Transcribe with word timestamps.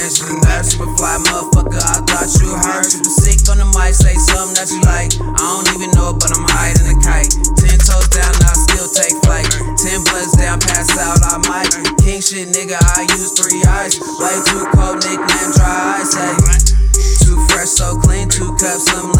mansion. 0.00 0.40
That 0.48 0.64
super 0.64 0.88
fly 0.96 1.20
motherfucker, 1.28 1.76
I 1.76 2.00
thought 2.08 2.30
you 2.40 2.50
heard. 2.56 2.88
Super 2.88 3.12
sick 3.12 3.40
on 3.52 3.58
the 3.60 3.68
mic, 3.76 3.92
say 3.92 4.16
something 4.16 4.56
that 4.56 4.68
you 4.72 4.80
like. 4.88 5.12
I 5.20 5.44
don't 5.44 5.68
even 5.76 5.92
know 5.92 6.16
but 6.16 6.32
I'm 6.32 6.44
higher 6.48 6.74
than 6.80 6.96
a 6.96 6.98
kite. 7.04 7.32
Ten 7.60 7.76
toes 7.76 8.08
down, 8.08 8.32
I 8.32 8.52
still 8.56 8.88
take 8.88 9.14
flight. 9.24 9.46
Ten 9.76 10.00
blunts 10.08 10.36
down, 10.36 10.60
pass 10.60 10.96
out, 10.96 11.20
I 11.20 11.36
might. 11.44 11.70
King 12.00 12.24
shit, 12.24 12.48
nigga, 12.48 12.80
I 12.96 13.04
use 13.12 13.36
three 13.36 13.60
eyes. 13.68 14.00
Way 14.00 14.36
too 14.48 14.64
cold, 14.72 15.04
nickname 15.04 15.50
dry 15.52 16.00
eyes. 16.00 16.12
Hey. 16.16 16.36
Too 17.24 17.38
fresh, 17.52 17.76
so 17.76 18.00
clean. 18.00 18.28
Two 18.28 18.56
cups, 18.56 18.88
some 18.88 19.12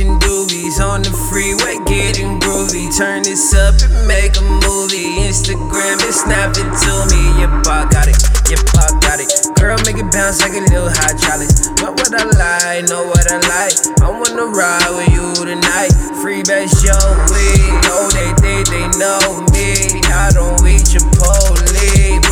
DVDs 0.00 0.20
doobies 0.20 0.80
on 0.80 1.02
the 1.02 1.12
freeway, 1.28 1.76
getting 1.84 2.40
groovy. 2.40 2.88
Turn 2.96 3.22
this 3.22 3.52
up 3.52 3.76
and 3.84 4.08
make 4.08 4.32
a 4.36 4.44
movie. 4.64 5.20
Instagram 5.28 6.00
and 6.00 6.14
snap 6.14 6.56
it 6.56 6.64
to 6.64 6.92
me. 7.12 7.20
Yep, 7.40 7.68
I 7.68 7.84
got 7.92 8.08
it. 8.08 8.16
Yep, 8.48 8.64
I 8.80 8.96
got 9.04 9.20
it. 9.20 9.28
Girl, 9.60 9.76
make 9.84 10.00
it 10.00 10.08
bounce 10.08 10.40
like 10.40 10.56
a 10.56 10.64
little 10.72 10.88
hydraulic. 10.88 11.52
Know 11.84 11.92
what 11.92 12.12
I 12.16 12.24
like, 12.32 12.88
know 12.88 13.04
what 13.04 13.28
I 13.28 13.44
like. 13.44 13.76
I 14.00 14.08
wanna 14.08 14.48
ride 14.48 14.88
with 14.96 15.12
you 15.12 15.34
tonight. 15.44 15.92
Free 16.24 16.42
bass, 16.48 16.80
yo, 16.80 16.96
we 17.28 17.44
know 17.84 18.08
they 18.16 18.32
they 18.40 18.60
they 18.72 18.86
know 18.96 19.44
me. 19.52 20.00
I 20.08 20.32
don't 20.32 20.64
eat 20.64 20.88
Chipotle, 20.88 21.60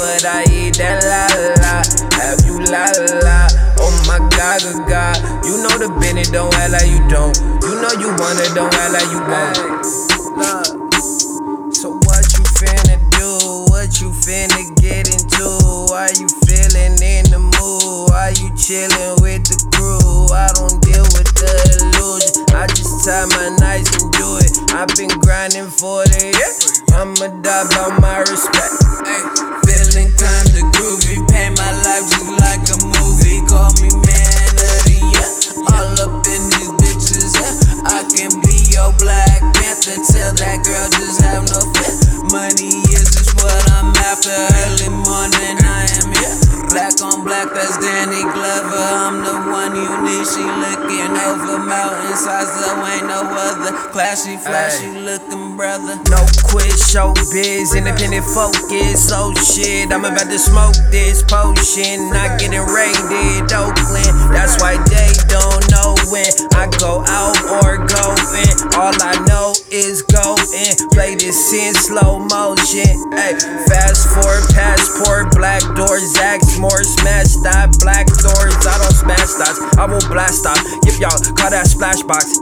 but 0.00 0.24
I 0.24 0.44
eat 0.48 0.67
God. 4.39 5.19
You 5.42 5.58
know 5.58 5.75
the 5.83 5.91
Bennett 5.98 6.31
don't 6.31 6.55
act 6.55 6.70
like 6.70 6.86
you 6.86 7.03
don't. 7.11 7.34
You 7.67 7.75
know 7.83 7.91
you 7.98 8.14
want 8.22 8.39
it, 8.39 8.55
don't 8.55 8.70
act 8.70 8.95
like 8.95 9.11
you 9.11 9.19
won't. 9.19 9.83
Look. 10.39 10.95
So 11.75 11.98
what 12.06 12.22
you 12.39 12.47
finna 12.55 13.03
do? 13.19 13.67
What 13.67 13.98
you 13.98 14.14
finna 14.14 14.62
get 14.78 15.11
into? 15.11 15.42
Are 15.91 16.14
you 16.14 16.30
feeling 16.47 16.95
in 17.03 17.27
the 17.34 17.42
mood? 17.42 18.14
Are 18.14 18.30
you 18.39 18.55
chilling 18.55 19.19
with 19.19 19.42
the 19.50 19.58
crew? 19.75 20.30
I 20.30 20.55
don't 20.55 20.78
deal 20.86 21.06
with 21.19 21.34
the 21.34 21.50
illusion. 21.83 22.47
I 22.55 22.70
just 22.70 23.02
tie 23.02 23.27
my 23.34 23.50
nights 23.58 23.91
and 23.98 24.12
do 24.14 24.39
it. 24.39 24.55
I've 24.70 24.95
been 24.95 25.11
grinding 25.19 25.67
for 25.67 26.06
the 26.06 26.30
yeah. 26.30 26.95
I'ma 26.95 27.42
die 27.42 27.67
by 27.75 27.98
my 27.98 28.19
respect. 28.23 28.88
Panther. 39.89 40.12
Tell 40.12 40.33
that 40.34 40.61
girl 40.64 40.89
just 41.00 41.20
have 41.25 41.44
no 41.48 41.61
fear. 41.72 41.97
Money 42.28 42.84
is 42.92 43.08
just 43.17 43.33
what 43.36 43.64
I'm 43.72 43.95
after. 44.05 44.36
Early 44.69 44.92
morning, 44.92 45.56
I 45.64 45.89
am 45.97 46.12
here. 46.12 46.36
Black 46.69 47.00
on 47.00 47.25
black, 47.25 47.48
that's 47.56 47.80
Danny 47.80 48.20
Glover. 48.20 48.84
I'm 49.00 49.25
the 49.25 49.36
one 49.48 49.72
you 49.72 49.89
need. 50.05 50.25
She 50.28 50.45
looking 50.45 51.17
over 51.17 51.56
mountainsides, 51.64 52.53
there 52.61 52.77
ain't 52.92 53.08
no 53.08 53.25
other. 53.25 53.72
Classy, 53.89 54.36
flashy 54.36 54.92
looking 54.92 55.56
brother. 55.56 55.97
No 56.12 56.20
quit, 56.45 56.77
show 56.77 57.17
biz, 57.33 57.75
independent 57.75 58.28
focus. 58.28 59.08
Oh 59.08 59.33
shit, 59.35 59.91
I'm 59.91 60.05
about 60.05 60.29
to 60.29 60.39
smoke 60.39 60.77
this 60.92 61.24
potion. 61.24 62.12
Not 62.12 62.36
getting 62.39 62.61
raided, 62.61 63.48
Oakland. 63.57 64.12
That's 64.29 64.61
why 64.61 64.77
they 64.92 65.11
don't 65.33 65.64
know 65.73 65.96
when 66.12 66.29
I 66.52 66.68
go 66.77 67.01
out 67.08 67.41
or 67.64 67.80
go 67.80 68.12
in. 68.36 68.55
All 68.77 68.92
I 69.01 69.17
Play 71.48 71.69
in 71.69 71.75
slow 71.75 72.19
motion. 72.19 72.92
Ay, 73.17 73.33
fast 73.69 74.13
forward, 74.13 74.45
passport, 74.53 75.33
black 75.35 75.63
doors, 75.75 76.14
axe 76.20 76.59
more 76.59 76.83
smash 76.85 77.36
that 77.42 77.73
black 77.81 78.05
doors. 78.20 78.53
I 78.67 78.77
don't 78.77 78.92
smash 78.92 79.33
dots, 79.41 79.57
I 79.79 79.86
will 79.86 80.05
blast 80.13 80.45
off. 80.45 80.61
If 80.85 81.01
y'all 81.01 81.17
call 81.36 81.48
that 81.48 81.67
splash 81.67 82.03
box. 82.03 82.36